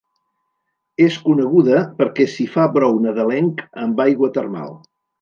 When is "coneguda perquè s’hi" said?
1.25-2.49